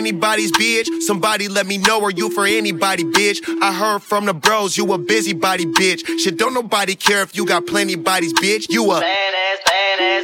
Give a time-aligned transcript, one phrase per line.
[0.00, 1.02] Anybody's bitch?
[1.02, 3.38] Somebody let me know, are you for anybody, bitch?
[3.60, 6.00] I heard from the bros, you a busybody, bitch.
[6.18, 8.66] Shit, don't nobody care if you got plenty bodies, bitch.
[8.70, 9.00] You a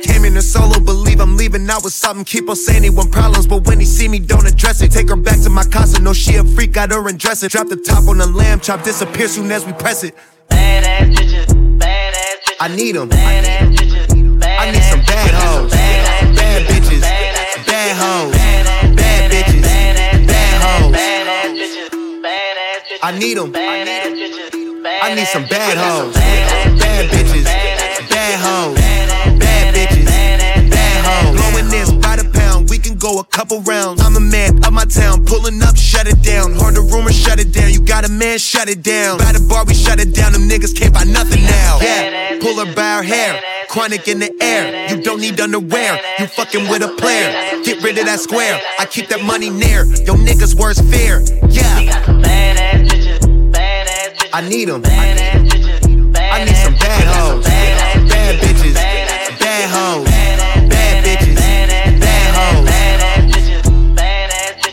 [0.03, 2.25] Came in a solo, believe I'm leaving out with something.
[2.25, 4.93] Keep on saying he want problems, but when he see me, don't address it.
[4.93, 7.53] Take her back to my casa, no she a freak, got her dress it.
[7.53, 10.15] Drop the top on the lamb chop, disappear soon as we press it.
[12.59, 13.11] I need them.
[13.13, 13.66] I
[23.07, 23.53] I need them.
[23.55, 26.13] I need some bad hoes.
[26.13, 27.45] Bad bitches.
[28.11, 28.75] Bad hoes.
[29.39, 30.07] Bad bitches.
[30.07, 31.39] Bad hoes.
[31.39, 32.69] Blowing this by the pound.
[32.69, 34.03] We can go a couple rounds.
[34.03, 35.25] I'm a man of my town.
[35.25, 36.55] Pulling up, shut it down.
[36.55, 37.73] Heard the rumor, shut it down.
[37.73, 39.19] You got a man, shut it down.
[39.19, 40.33] By the bar, we shut it down.
[40.33, 41.79] Them niggas can't buy nothing now.
[41.81, 43.41] Yeah, pull her by her hair.
[43.69, 44.91] Chronic in the air.
[44.91, 46.01] You don't need underwear.
[46.19, 47.31] You fucking with a player.
[47.63, 48.61] Get rid of that square.
[48.81, 49.85] I keep that money near.
[50.03, 51.23] Yo niggas worst fear.
[51.49, 52.17] Yeah.
[54.37, 54.83] I need them.
[54.85, 57.47] I need some bad hoes.
[57.47, 58.75] Bad bitches.
[58.75, 60.05] Bad hoes.
[60.69, 61.37] Bad bitches.
[61.99, 62.69] Bad hoes.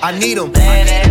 [0.03, 0.52] I need them.
[0.53, 1.03] I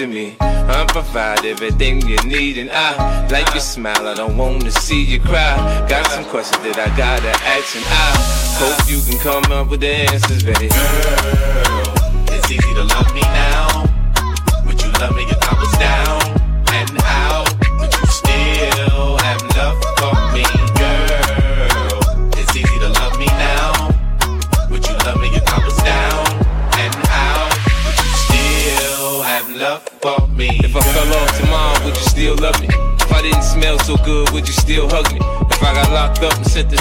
[0.00, 0.34] to me.
[0.40, 4.08] I provide everything you need, and I like your smile.
[4.08, 5.54] I don't wanna see you cry.
[5.90, 8.08] Got some questions that I gotta ask, and I
[8.60, 10.68] hope you can come up with the answers, baby.
[10.68, 11.92] Girl,
[12.32, 13.29] it's easy to love me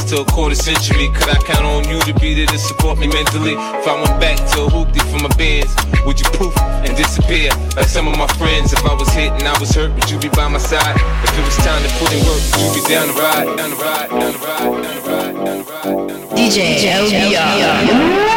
[0.10, 3.06] to a quarter century, could I count on you to be there to support me
[3.08, 3.54] mentally?
[3.54, 5.70] If I went back to a hoopty for my bands,
[6.04, 8.74] would you poof and disappear like some of my friends?
[8.74, 10.96] If I was hit and I was hurt, would you be by my side?
[11.24, 13.70] If it was time to put in work, would you be down the ride, down
[13.70, 16.38] the ride, down the ride, down the ride, down the ride, down the ride?
[16.38, 18.29] DJ LBR.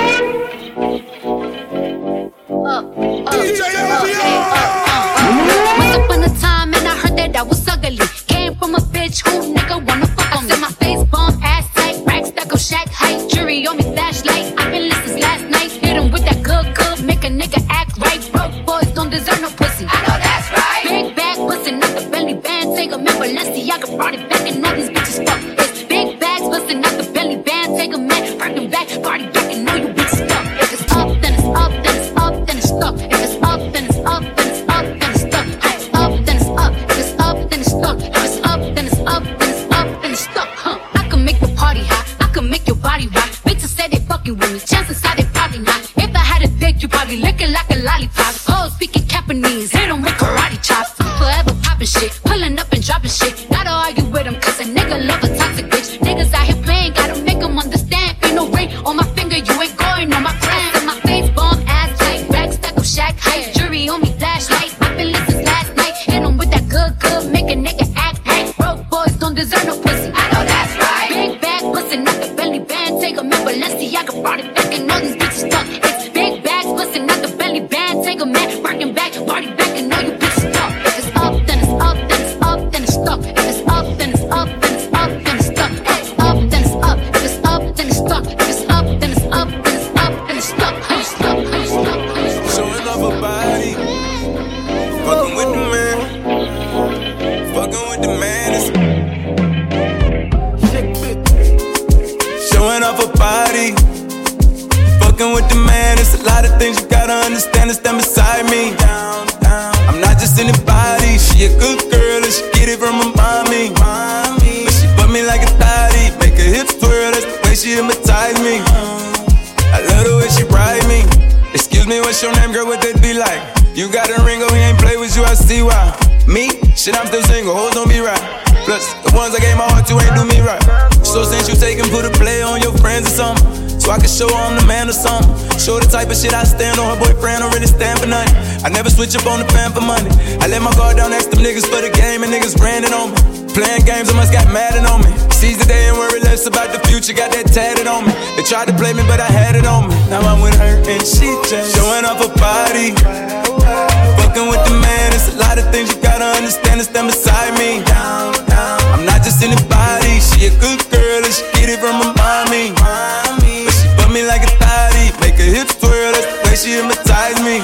[118.60, 121.06] I love the way she ride me.
[121.54, 122.66] Excuse me, what's your name, girl?
[122.66, 123.40] What that be like?
[123.72, 125.96] You got a ring, oh, he ain't play with you, I see why.
[126.28, 126.52] Me?
[126.76, 128.20] Shit, I'm still single, hoes don't be right.
[128.68, 130.60] Plus, the ones I gave my heart to ain't do me right.
[131.00, 133.98] So since you take and put a play on your friends or something, so I
[133.98, 135.32] can show I'm the man or something.
[135.58, 136.94] Show the type of shit I stand on.
[136.94, 138.36] Her boyfriend don't really stand for nothing.
[138.62, 140.12] I never switch up on the fan for money.
[140.38, 143.10] I let my guard down to them niggas for the game and niggas branding on
[143.10, 143.31] me.
[143.52, 145.12] Playing games, I must got mad on me.
[145.28, 147.12] Seize the day and worry less about the future.
[147.12, 148.12] Got that tatted on me.
[148.32, 149.96] They tried to play me, but I had it on me.
[150.08, 152.96] Now I'm with her and she just showing off her body.
[152.96, 157.52] Fucking with the man, it's a lot of things you gotta understand and stand beside
[157.60, 157.84] me.
[157.84, 162.72] I'm not just anybody, she a good girl and she get it from her mommy.
[162.72, 166.70] But she put me like a thotty, make her hips twirl, that's the way she
[166.80, 167.60] hypnotize me.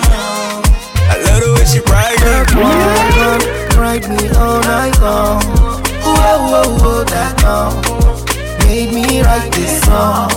[1.18, 2.20] I love the way she ride
[2.54, 2.62] me.
[3.76, 5.42] Ride me all night long.
[6.02, 7.98] Whoa, whoa, whoa, that song
[8.68, 10.30] made me write this song.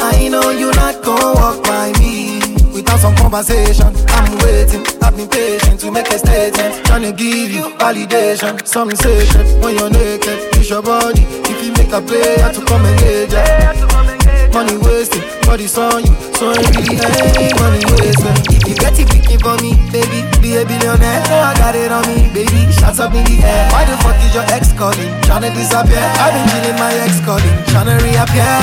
[0.00, 2.40] I know you're not gonna walk by me
[2.72, 3.90] without some conversation.
[4.08, 6.86] I'm waiting, I've been patient to make a statement.
[6.86, 10.54] Trying to give you validation, something sacred when you're naked.
[10.56, 14.39] Use your body if you make a play, I to come get ya.
[14.52, 16.98] Money wasted, body's on you, so it really
[17.38, 18.34] ain't money wasted.
[18.50, 21.22] If you get it picking for me, baby, be a billionaire.
[21.24, 23.70] So I got it on me, baby, shots up in the air.
[23.70, 26.02] Why the fuck is your ex calling, tryna disappear?
[26.18, 28.58] I've been chilling my ex calling, tryna reappear.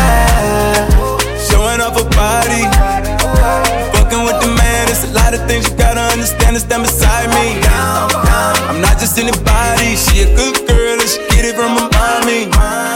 [1.50, 2.68] Showing off her body.
[3.96, 7.32] Fucking with the man, it's a lot of things you gotta understand and stand beside
[7.32, 7.64] me.
[8.70, 12.87] I'm not just anybody, she a good girl and she get it from her mommy.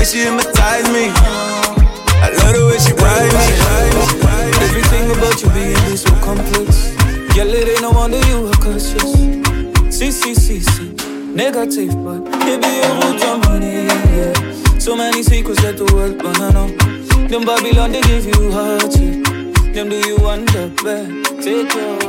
[0.00, 1.12] Way she hypnotize me.
[2.24, 3.46] I love the way she ride me.
[4.64, 6.96] Everything about you being so complex.
[7.36, 9.12] Girl, it ain't no wonder you are cautious.
[9.92, 10.90] See, see, see, see.
[11.34, 13.84] Negative, but it be a root of money,
[14.16, 14.78] yeah.
[14.78, 16.68] So many secrets that the world wanna know.
[17.28, 19.20] Them Babylon, they give you hardship.
[19.74, 21.44] Them do you the best.
[21.44, 22.00] Take your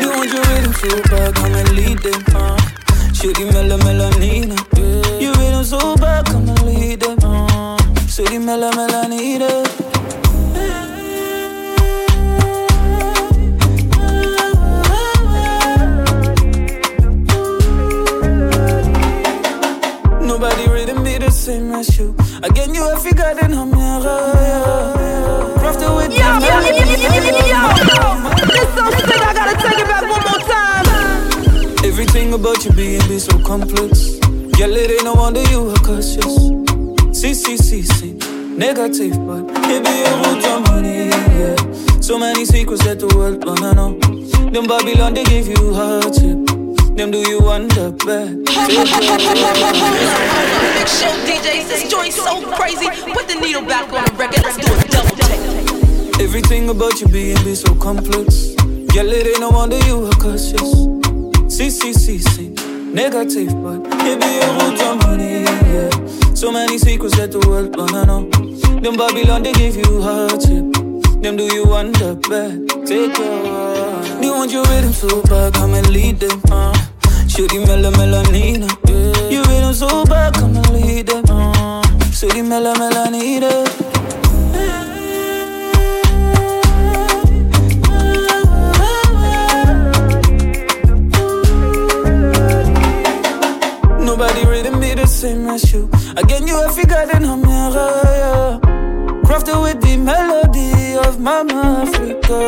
[0.00, 2.56] You want your rhythm so bad, come and lead them, uh.
[3.12, 5.09] Shitty mela melanina, yeah.
[5.38, 7.76] Rhythm so bad, come and lead uh.
[8.38, 9.48] Mela melanina.
[20.26, 22.14] Nobody rhythm be the same as you.
[22.42, 23.04] Again, you have
[23.52, 24.32] a mirror.
[24.40, 25.60] Yeah.
[25.60, 27.60] Crafted with Yo, yo, yo, yo, yo, yo.
[28.48, 31.84] This song sick, I gotta take it back one more time.
[31.84, 34.20] Everything about you being be so complex.
[34.60, 36.36] Girl, it ain't no wonder you are cautious.
[37.18, 38.12] See, see, see, see.
[38.58, 41.56] Negative, but it be a root of money, yeah.
[42.02, 43.98] So many secrets that the world wanna know.
[44.50, 46.36] Them Babylon, they give you hardship.
[46.94, 48.36] Them do you want the best.
[50.76, 52.90] Big show DJs, this joint so crazy.
[53.14, 56.20] Put the needle back on the record, let's do a double take.
[56.20, 58.54] Everything about you being be so complex.
[58.92, 60.84] Girl, it ain't no wonder you are cautious.
[61.48, 62.50] See, see, see, see.
[62.92, 66.34] Negative, but be a root of money, yeah.
[66.34, 68.30] So many secrets that the world wanna know.
[68.80, 70.64] Them Babylon, they give you hardship.
[71.22, 72.86] Them do you want the best.
[72.88, 76.72] Take your They want your rhythm so bad, come and lead them, uh.
[77.28, 79.28] Shitty mela melanina, yeah.
[79.28, 81.82] You rhythm so bad, come and lead them, uh.
[82.10, 83.89] Shitty mela melanina.
[95.20, 95.86] Same as you.
[96.16, 98.58] Again, you have figured in a mirror, yeah.
[99.26, 102.40] Crafted with the melody of Mama Africa.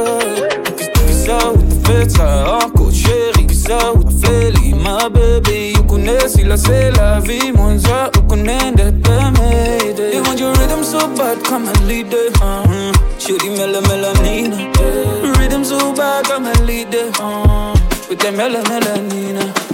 [1.22, 3.46] Ça, où t'as fait ça encore, chérie?
[3.94, 5.74] Où t'as fait les ma baby?
[5.74, 9.94] You connais si la c'est la vie, moi ça, you connais des permis.
[9.94, 12.34] They want your rhythm so bad, come and lead it.
[12.40, 12.92] Uh-huh.
[13.18, 14.56] Shitty mela melanina.
[14.80, 15.38] Yeah.
[15.38, 17.20] Rhythm so bad, come and lead it.
[17.20, 17.74] Uh,
[18.08, 19.71] with the mela melanina.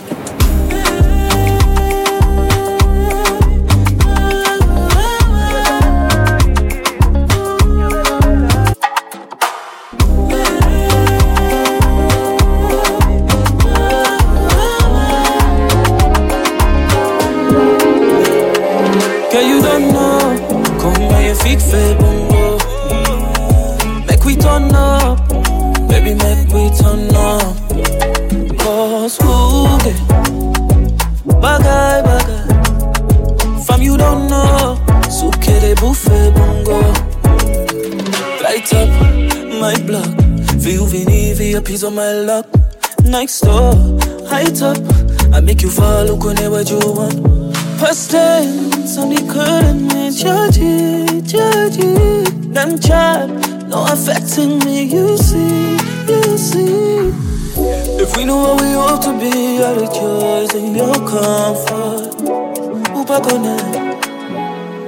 [63.20, 64.08] Connect,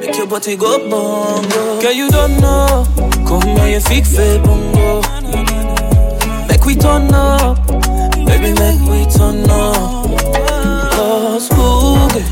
[0.00, 1.80] make your body go bongo.
[1.82, 2.86] Girl, you don't know,
[3.26, 5.02] come here, you fake fait bongo.
[6.48, 10.06] Make we turn up, baby, make we turn up.
[10.92, 12.24] Cause boogie,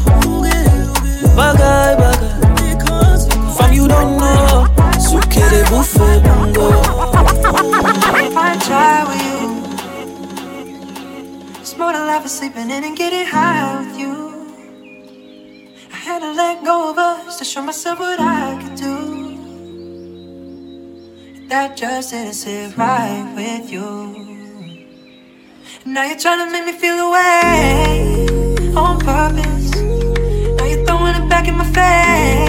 [1.36, 3.56] bagay, bagay.
[3.56, 4.66] From you don't know,
[5.00, 6.68] suke de bouffe bongo.
[8.40, 9.38] I try with you.
[11.60, 13.62] It's more than life sleeping in and getting high
[16.38, 18.96] let go of us to show myself what I could do.
[21.48, 23.90] That just didn't sit right with you.
[25.84, 28.28] Now you're trying to make me feel away
[28.76, 29.70] on purpose.
[30.56, 32.47] Now you're throwing it back in my face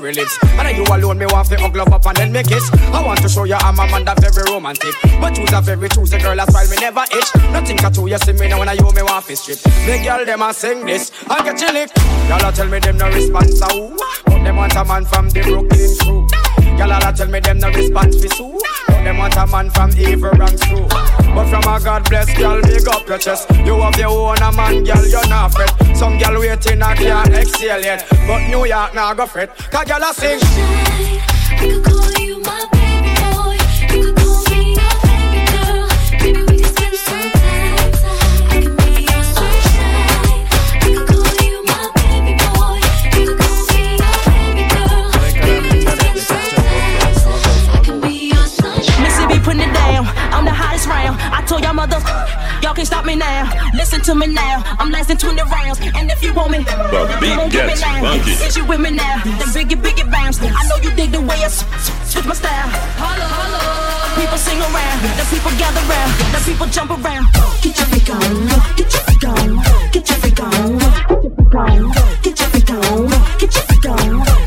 [0.00, 0.38] cherry lips.
[0.42, 2.70] And then you alone, me want to hug love up and then make kiss.
[2.92, 4.94] I want to show you I'm a man that very romantic.
[5.20, 7.30] But you's a very choosy girl, that's why me never itch.
[7.52, 9.58] Nothing at all, you see me now when I you me want to strip.
[9.58, 11.90] The girl, them a sing this, I get you lick.
[12.28, 13.96] Y'all a tell me them no response, ooh.
[14.24, 16.26] But them want a man from the Brooklyn crew.
[16.78, 18.58] Y'all a tell me them no response for Sue.
[18.86, 20.86] But them want a man from evil ranks too.
[21.34, 23.50] But from a God bless girl, big up your chest.
[23.64, 25.70] You have your own a man, girl, you're not fret.
[25.96, 28.09] Some girl waiting, I can't exhale yet.
[28.26, 29.56] But New York, now go fret.
[29.70, 30.38] Cause I sing.
[31.52, 32.19] I
[53.90, 54.62] Listen to me now.
[54.78, 55.80] I'm lasting 20 rounds.
[55.80, 58.00] And if you want me, The beat come get me gets now.
[58.00, 58.30] funky.
[58.38, 59.18] Is you with me now?
[59.24, 60.38] Then biggie, biggie bounce.
[60.40, 62.68] I know you dig the way I s- s- switch my style.
[63.02, 64.14] Holla, holla.
[64.14, 64.98] People sing around.
[65.18, 66.12] The people gather round.
[66.30, 67.26] The people jump around.
[67.62, 68.46] Get your freak on.
[68.78, 69.58] Get your freak on.
[69.90, 70.78] Get your freak on.
[70.78, 71.90] Get your freak on.
[72.22, 73.10] Get your freak on.
[73.40, 74.39] Get your,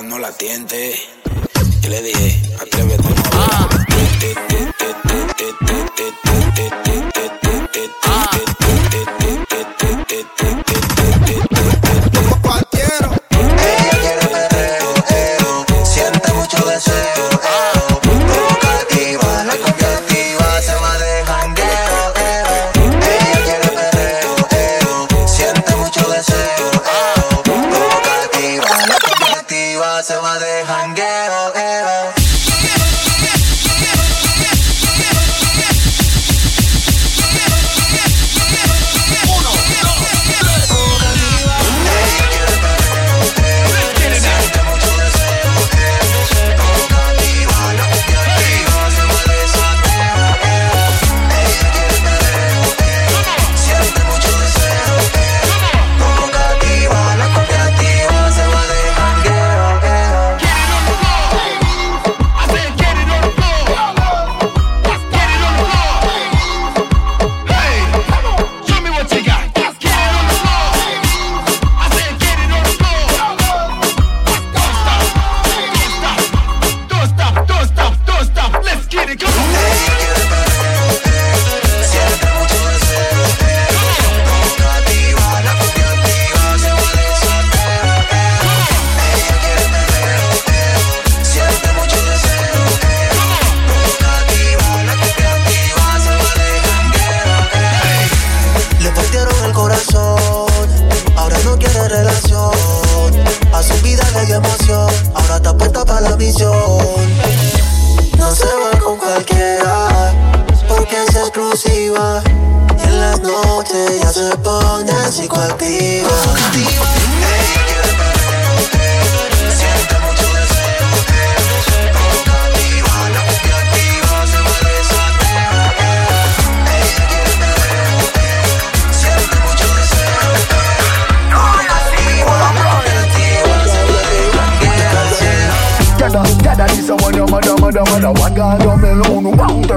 [0.00, 0.94] no la tiente.
[1.86, 3.02] Le dije, atrévete.
[4.20, 4.81] Te,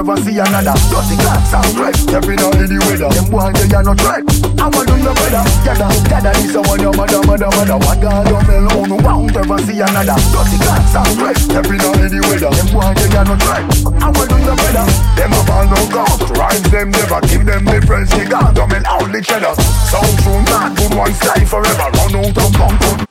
[0.06, 0.74] alone, see another.
[0.88, 3.10] Dirty glass and bread, stepping out in the weather.
[3.10, 4.22] Them boy they are no threat,
[4.58, 7.78] I want do your better Gather, gather this a one your mother, mother, mother.
[7.78, 10.16] One God on me alone, won't ever see another.
[10.30, 12.50] Dirty glass and bread, stepping out in the weather.
[12.54, 13.64] Them boy they are no threat,
[13.98, 14.86] I want do your better
[15.18, 18.54] Them a ball no ghost, rhymes them never Give them the friends, they got.
[18.54, 19.54] Them and all the cheddar
[19.90, 21.88] Sound true, not good one style forever.
[21.98, 23.06] Run out of bump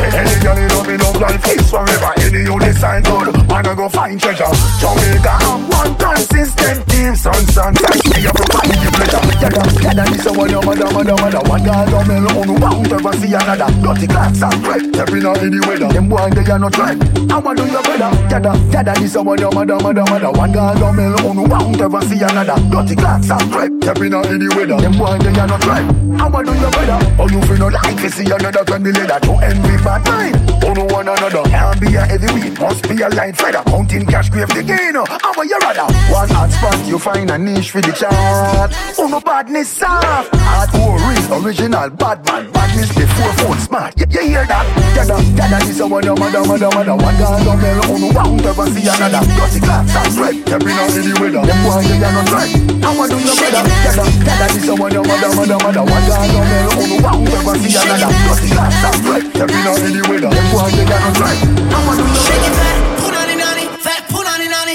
[0.00, 2.12] any girl in love me love like face forever.
[2.22, 4.50] Any you decide good, I go find treasure.
[4.80, 9.22] Jamaica have one consistent team Son, son, touch me up provide the pleasure.
[9.42, 11.42] Yada, yada, this a one mother, mother, mother.
[11.48, 13.68] One girl down alone, won't ever see another.
[13.82, 15.88] Dirty glass and bread, stepping out in the weather.
[15.88, 16.98] Them boy they are no threat,
[17.30, 20.30] I want do your better Yada, yada, this a one mother, mother, mother.
[20.30, 22.58] One girl down alone, won't ever see another.
[22.70, 24.78] Dirty glass and bread, stepping out in the weather.
[24.78, 25.82] Them boy they are no threat,
[26.20, 28.92] I want do your better Oh you feel no like to see another can be
[28.92, 32.84] leather To envy bad mind, oh no one another Can't be a heavy weed, must
[32.88, 36.28] be a light feather Counting cash, grave the gain, oh, how about your rather One
[36.28, 41.24] hot spot, you find a niche for the chart Oh no badness soft, hard real,
[41.40, 42.52] original, bad man.
[42.52, 44.66] Badness before phone smart, you, you hear that?
[44.92, 48.08] Yada, yada, this a one your mother, mother, mother One girl down there, oh no
[48.12, 49.24] won't ever see another.
[49.24, 51.42] Dirty glass and bread, every now in the weather.
[51.48, 52.52] Them boy, they are not right,
[52.84, 55.84] I want to do better Yada, yada, this a one your mother, mother, mother.
[55.88, 58.12] One girl down there, oh no won't ever see another.
[58.12, 61.40] Dirty glass and bread, every now in the weather Them boy, they are not right,
[61.70, 64.08] I want to do better Punani nani, fat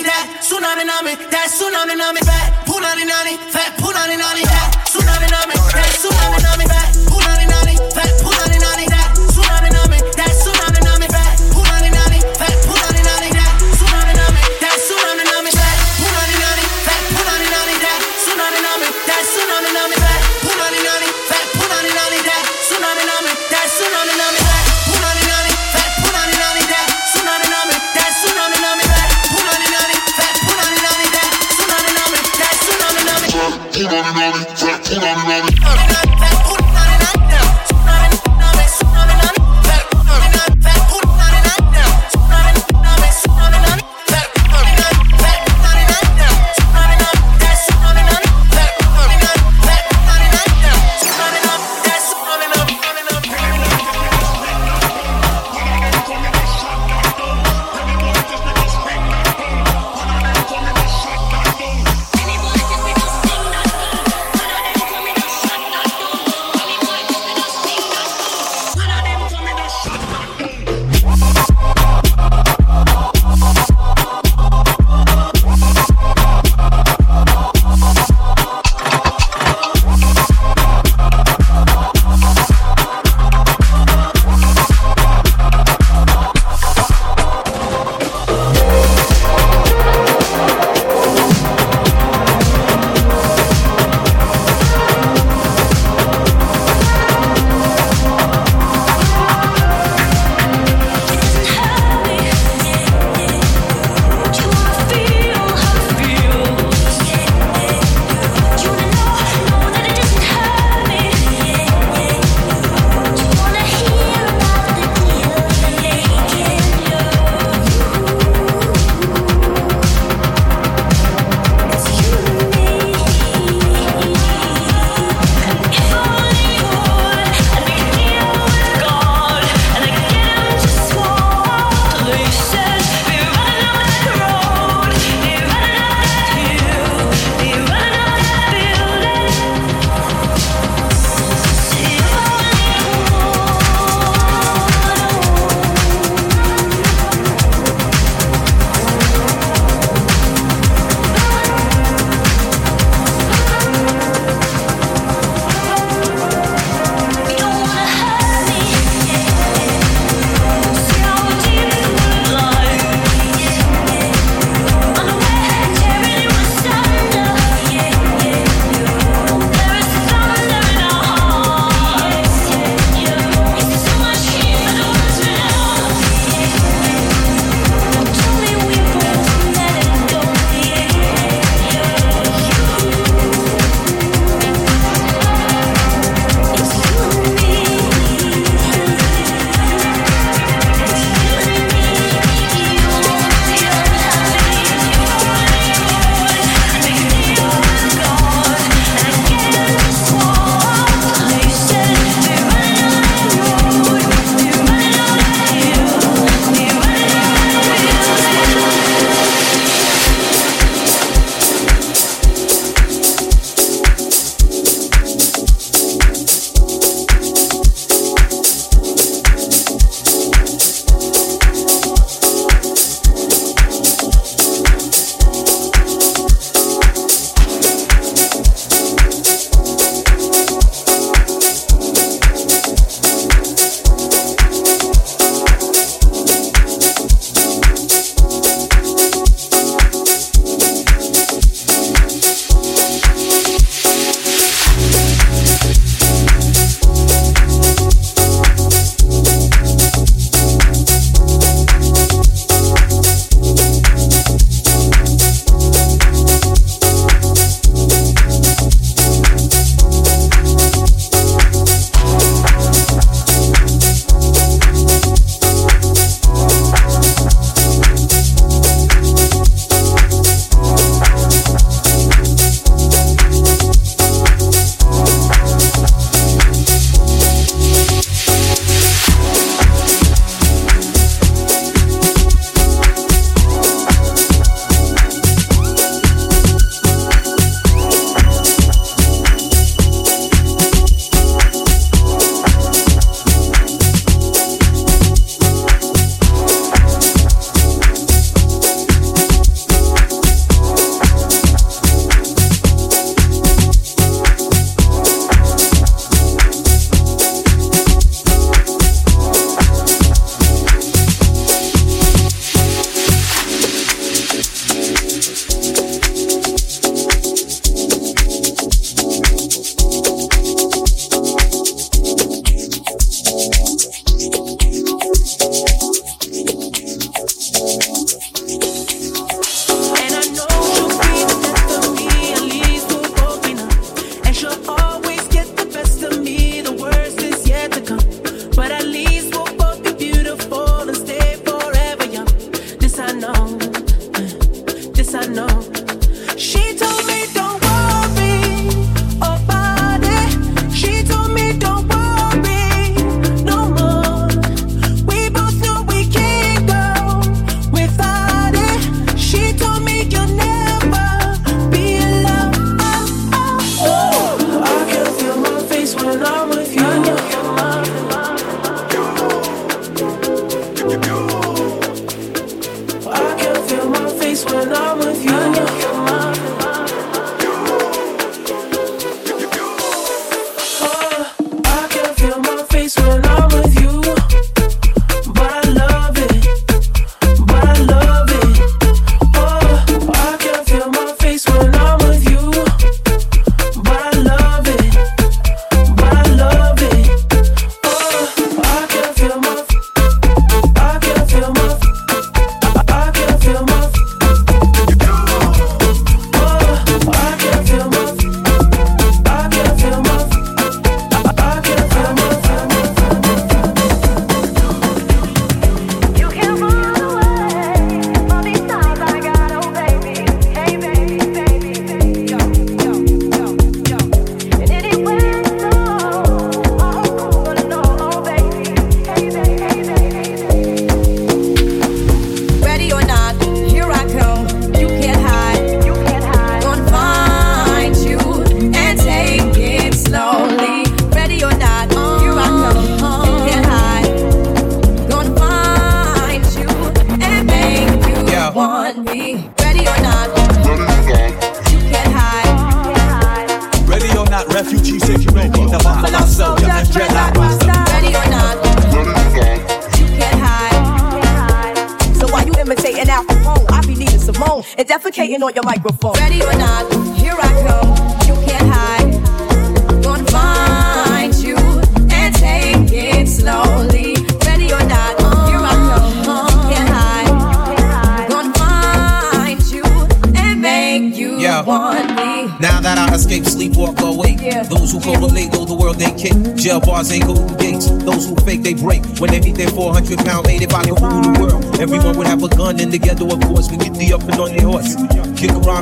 [0.04, 5.56] that tsunami nami, that tsunami nami, fat punani nani, fat punani nani, that tsunami nami,
[5.74, 7.03] that tsunami nami, fat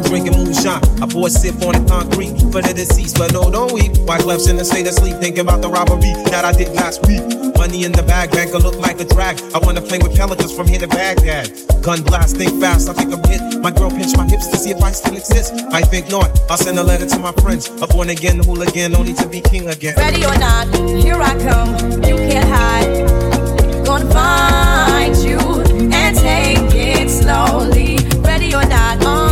[0.01, 0.81] I'm drinking moonshine.
[1.01, 3.93] I pour a sip on the concrete for the deceased, but no, don't weep.
[4.09, 7.21] Wyclef in the state of sleep, thinking about the robbery that I did last week.
[7.57, 9.39] Money in the bag, banker look like a drag.
[9.53, 11.53] I wanna play with pelicans from here to Baghdad.
[11.83, 13.61] Gun blast, think fast, I think I'm hit.
[13.61, 15.53] My girl pinch my hips to see if I still exist.
[15.71, 16.33] I think not.
[16.49, 17.69] I'll send a letter to my friends.
[17.81, 19.95] A born again hooligan, only to be king again.
[19.97, 20.65] Ready or not,
[20.97, 21.77] here I come.
[22.01, 23.85] You can't hide.
[23.85, 25.37] Gonna find you
[25.93, 27.97] and take it slowly.
[28.25, 29.30] Ready or not, uh.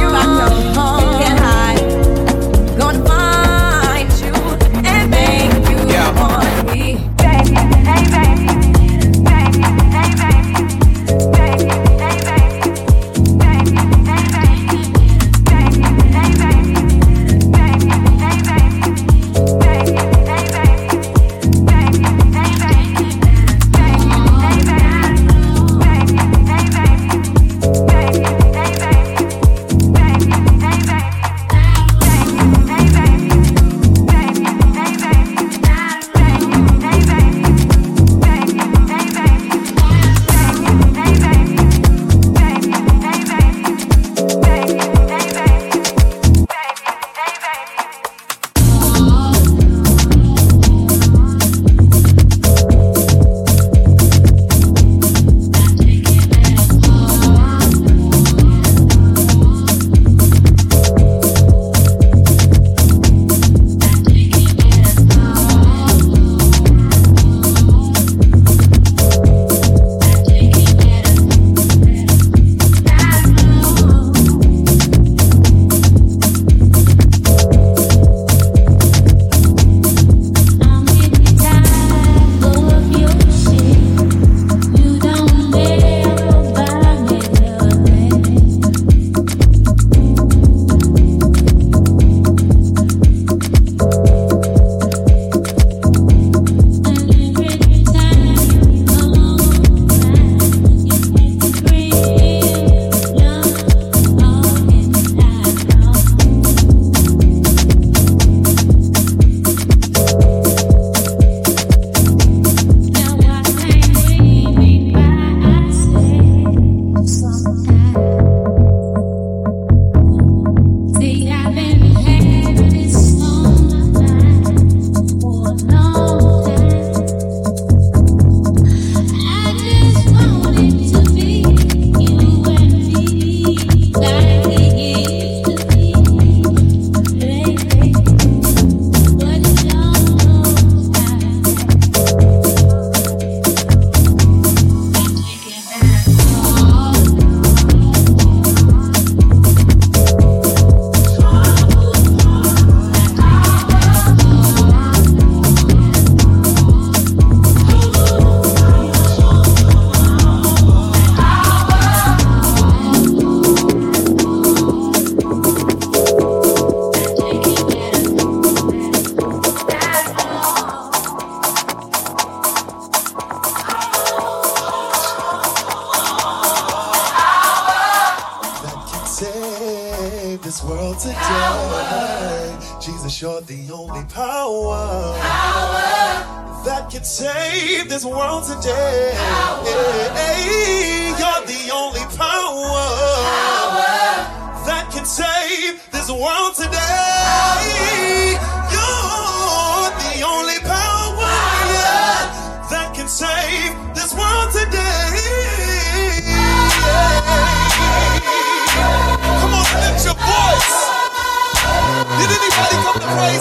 [213.29, 213.37] Put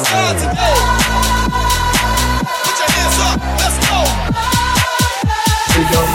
[2.78, 3.40] your hands up,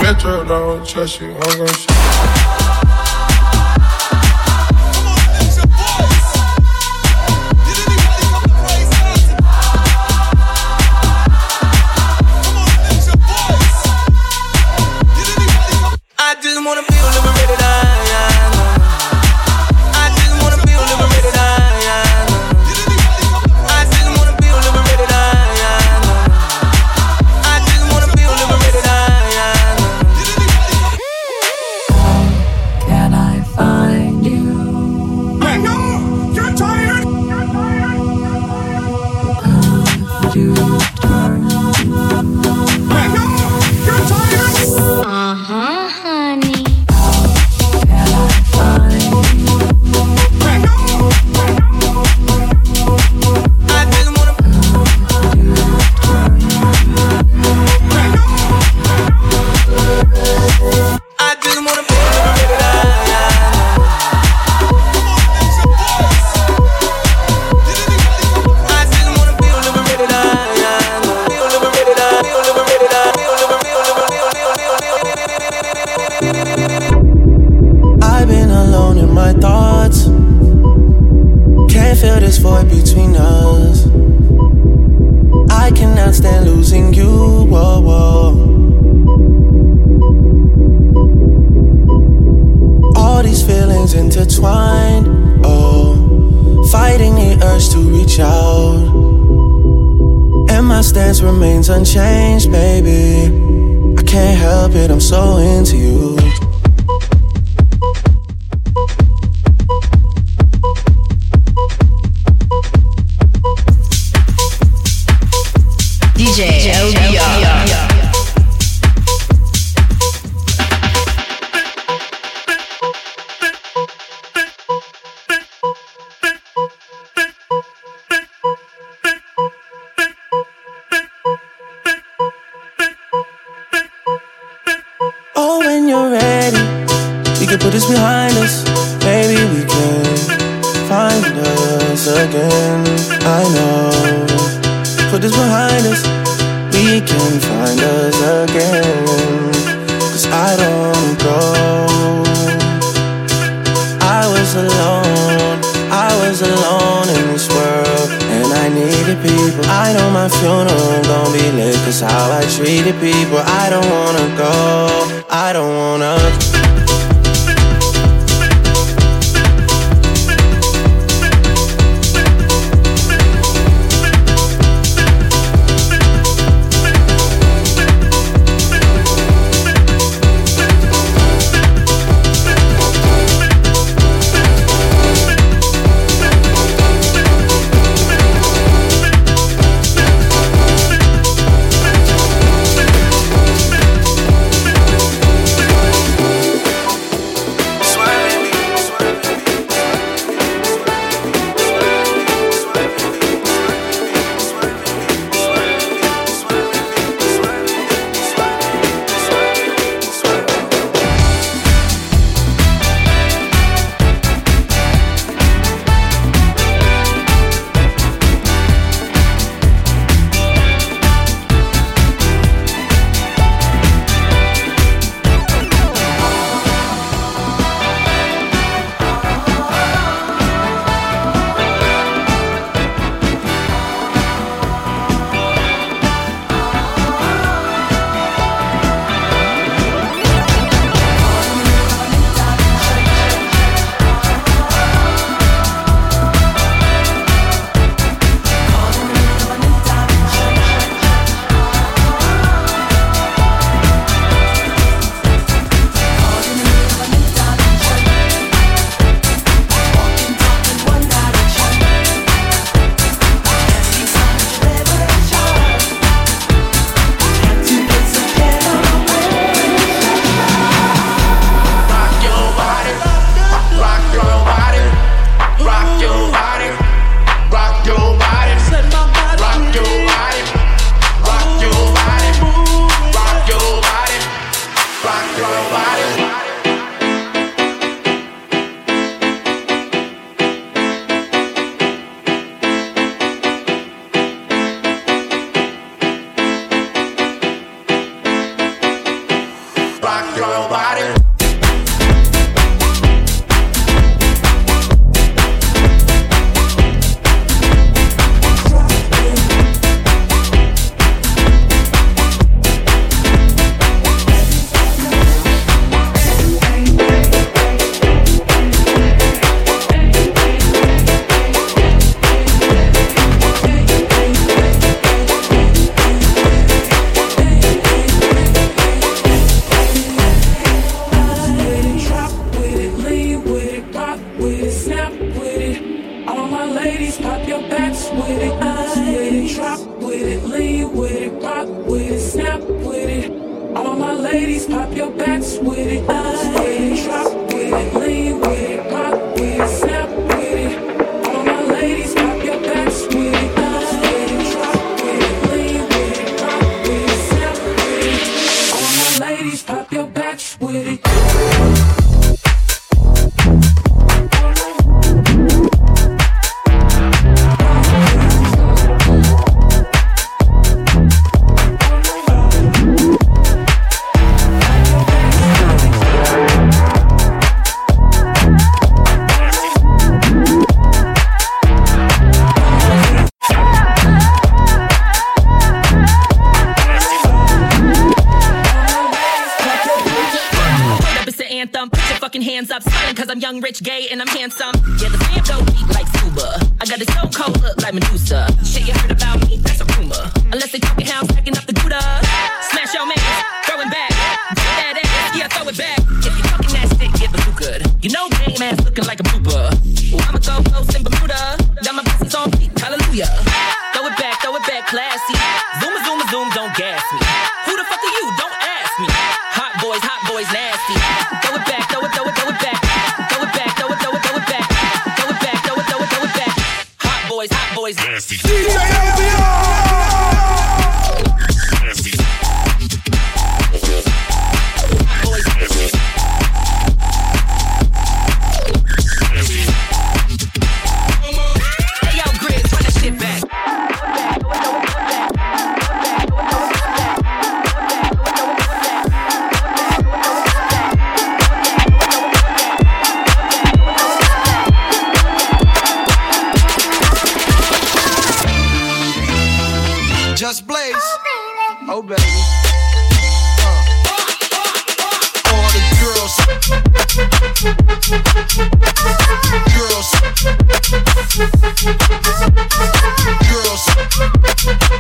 [0.04, 2.83] metro don't trust you, I'm gonna shoot.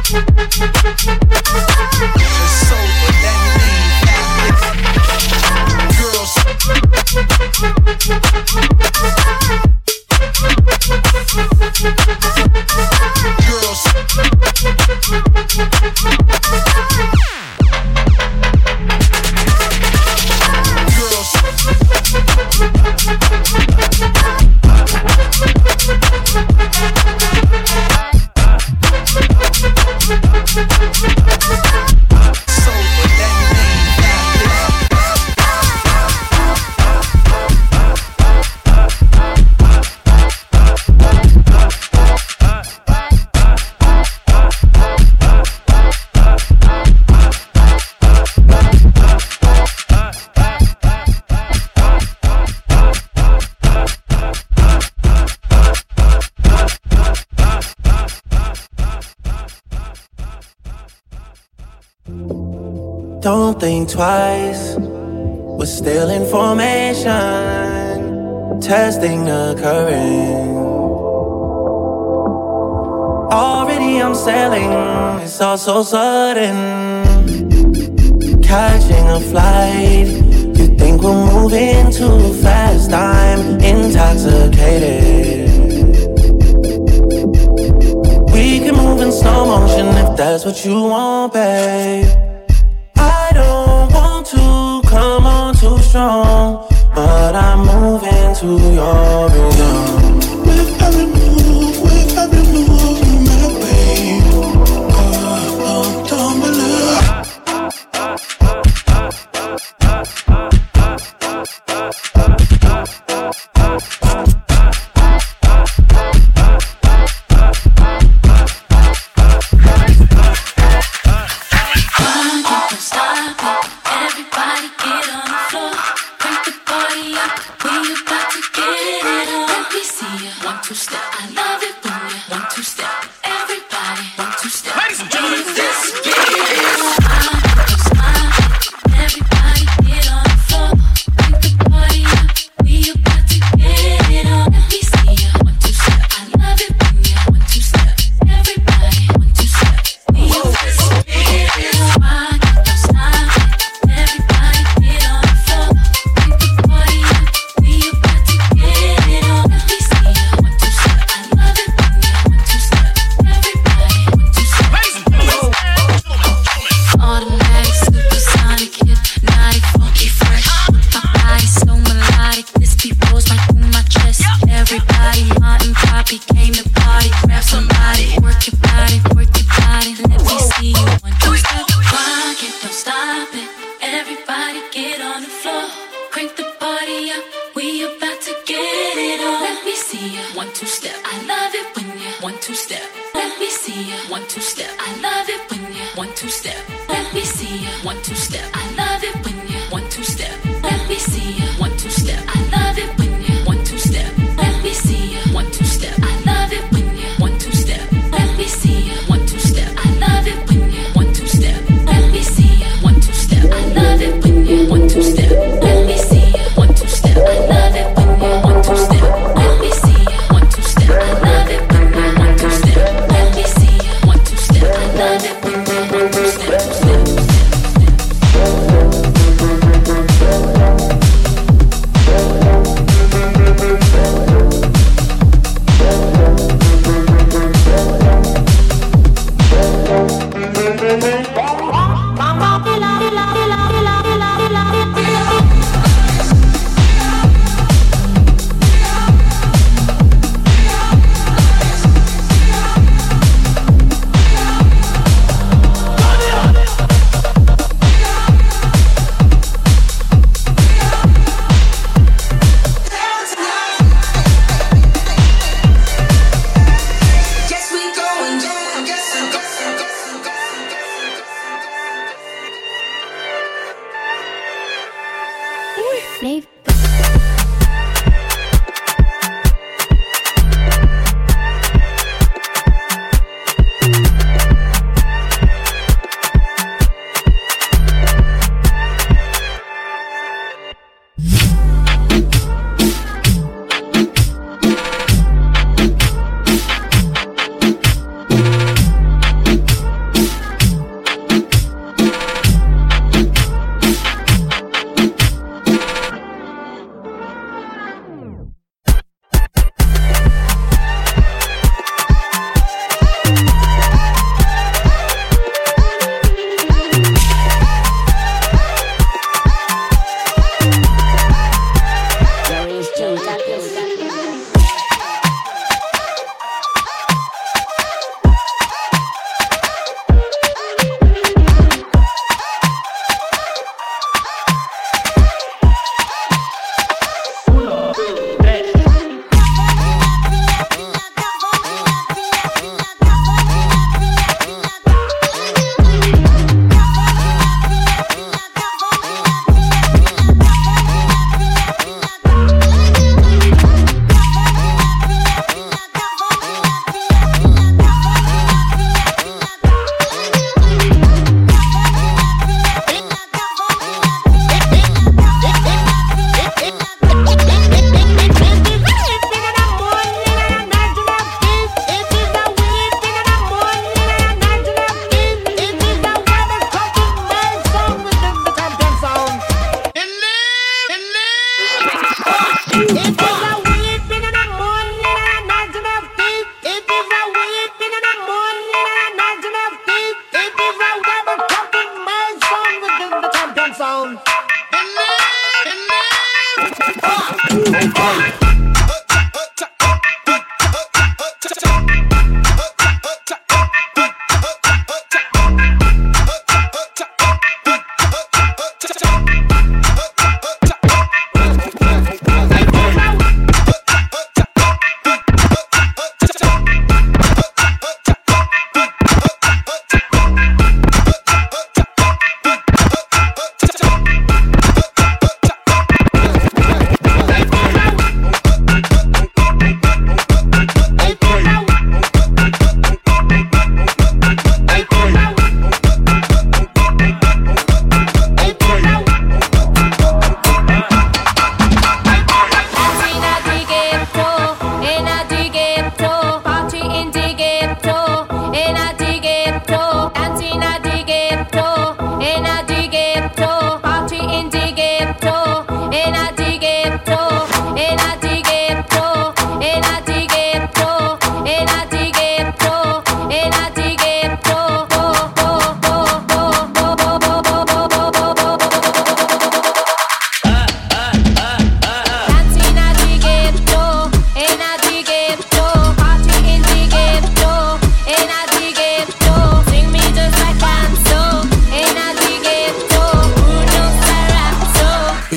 [0.06, 1.43] thank
[75.64, 76.62] so sudden.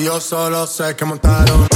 [0.07, 1.67] Yo solo sé que montaron.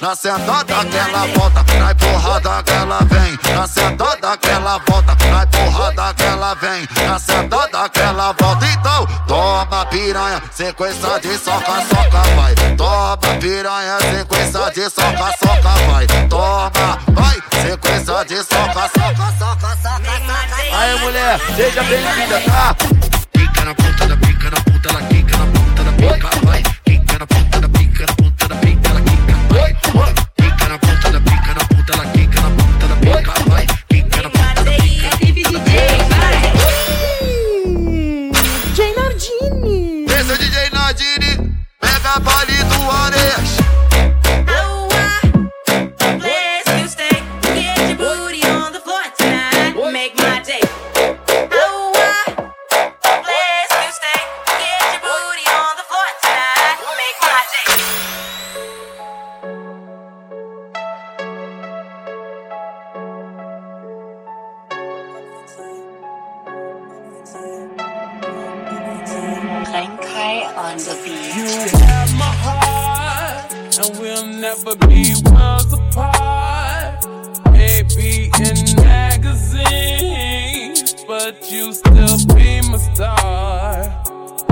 [0.00, 1.64] Na sentada que ela volta.
[1.78, 5.16] Na empurrada que ela vem, na sentada que ela volta.
[5.30, 8.66] Na empurrada que ela vem, na sentada que ela volta.
[8.66, 12.54] Então, toma piranha, sequência de soca, soca, vai.
[12.76, 16.06] Toma piranha, sequência de soca, soca, vai.
[16.28, 19.98] Toma, vai, sequência de soca, soca, soca, soca.
[20.72, 22.76] Aí, mulher, seja bem-vinda, tá?
[23.32, 26.62] Pica na ponta da pica, na ponta, ela quica na ponta da pica, vai.
[27.18, 29.74] Quica na ponta da pica, na ponta da pica, ela quica, vai.
[30.36, 33.66] Pica na ponta da pica, na ponta, ela quica na ponta da pica, vai.
[33.88, 35.16] Quica na ponta da pica.
[40.38, 41.54] DJ Nardini.
[41.80, 43.57] Pega palito areias.
[81.30, 83.84] But you still be my star.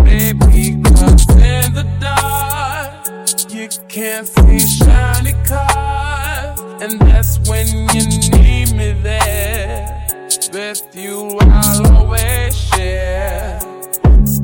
[0.04, 3.06] Baby, cause in the dark,
[3.50, 8.04] you can't see shiny cars, and that's when you
[8.38, 10.06] need me there.
[10.52, 13.58] With you, I'll always share.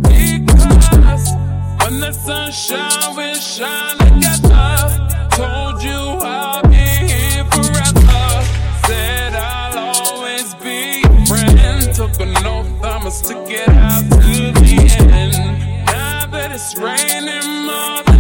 [0.01, 1.27] Because
[1.81, 6.22] when the sunshine will shine together, told you
[11.95, 15.85] Took an oath I must stick it out to the end.
[15.85, 18.12] Now that it's raining more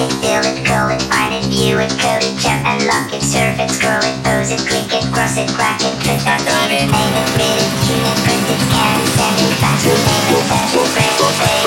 [0.00, 2.86] it, lock it, fill it, call it, find it, view it, code it, jump and
[2.86, 6.20] lock it, surf it, scroll it, pose it, click it, cross it, crack it, click
[6.22, 9.54] it, done it, name it, read it, tune it, print it, scan it, send it,
[9.58, 11.66] fax it, name it, touch it, print it, save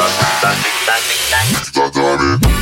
[2.55, 2.60] it.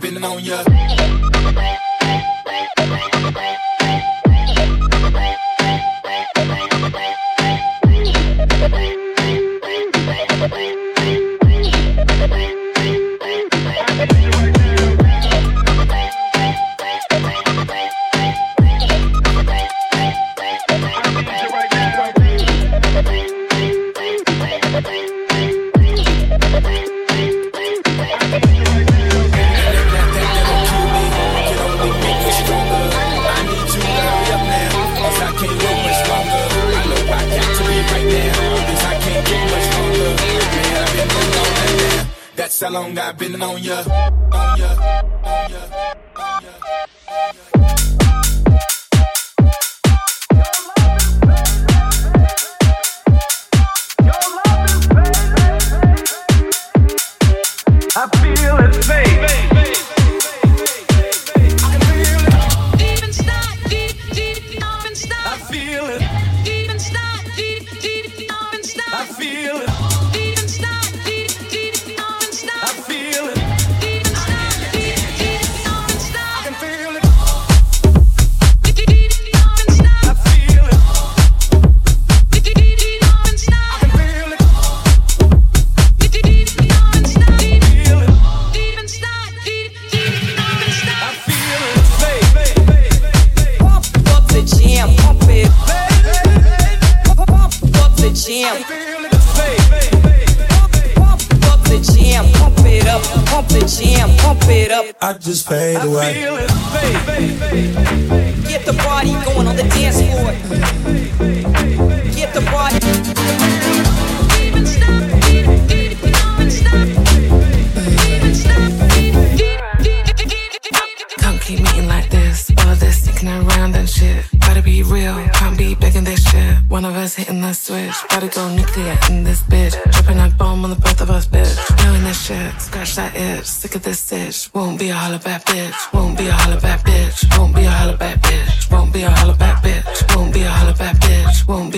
[0.00, 0.69] been on ya.
[43.10, 43.99] I've been on ya.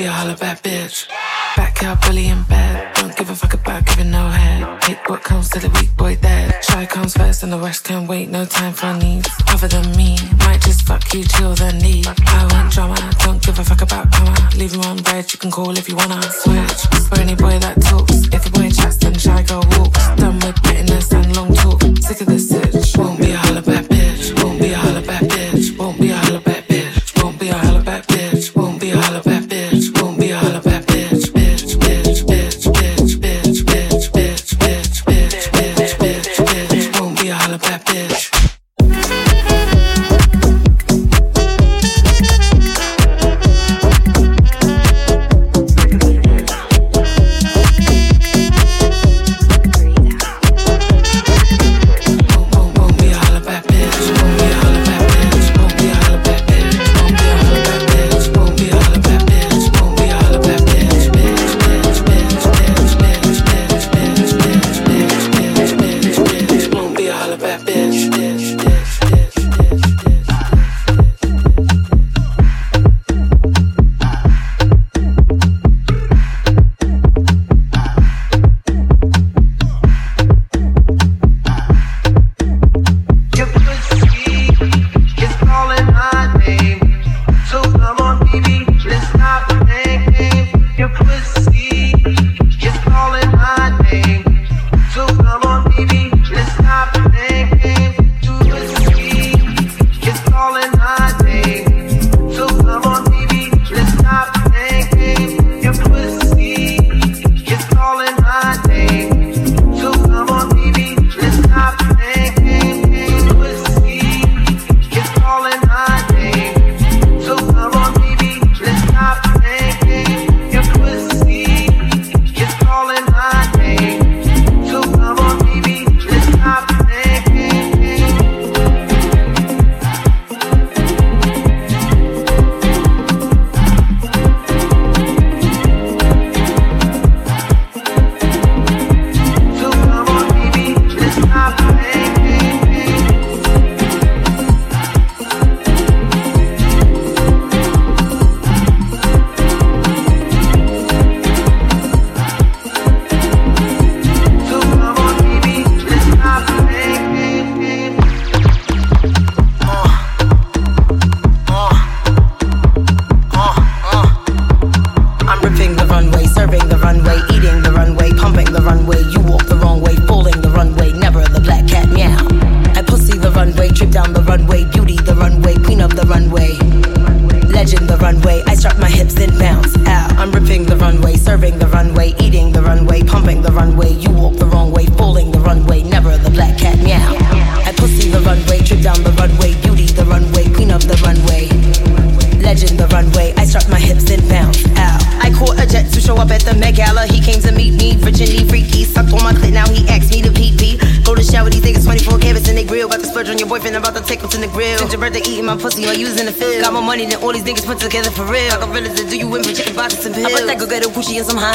[0.03, 1.07] she a holla bad bitch.
[1.57, 2.95] Back out bully in bed.
[2.95, 4.81] Don't give a fuck about giving no head.
[4.81, 6.65] Take what comes to the weak boy dead.
[6.65, 8.29] Shy comes first and the rest can wait.
[8.29, 9.29] No time for needs.
[9.49, 12.07] Other than me, might just fuck you till the need.
[12.09, 12.99] I want drama.
[13.25, 14.35] Don't give a fuck about karma.
[14.57, 15.33] Leave him on bread.
[15.33, 16.81] You can call if you wanna switch.
[17.09, 18.27] For any boy that talks.
[18.35, 20.03] If a boy chats, then shy girl walks.
[20.17, 21.81] Done with bitterness and long talk.
[22.01, 22.97] Sick of this sitch.
[22.97, 23.92] Won't be a holla bad bitch.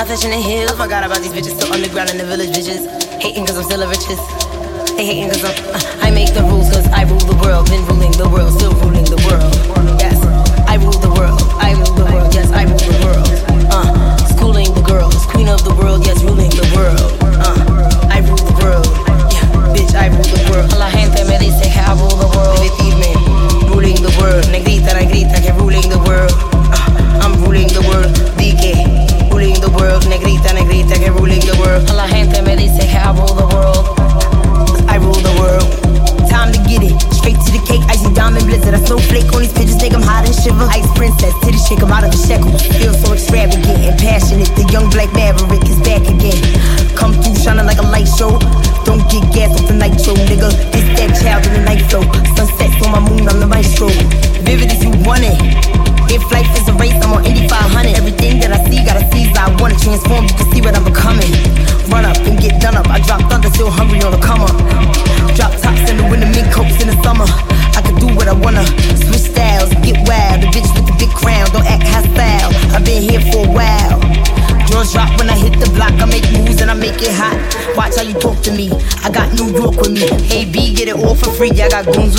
[0.08, 0.72] flesh in the hills.
[0.72, 2.88] Oh Forgot about these bitches, still underground in the village, bitches.
[3.22, 4.37] Hating cause I'm still the richest.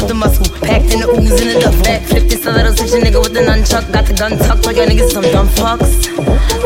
[0.09, 0.47] the muscle.
[0.61, 1.83] Packed in the ooze in the duffel.
[1.85, 3.93] Back flipped in stilettos, hit your nigga with the nunchuck.
[3.93, 6.09] Got the gun tucked like your niggas some dumb fucks.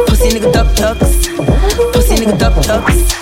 [0.06, 1.28] Pussy nigga duck ducks.
[1.92, 3.21] Pussy nigga duck ducks.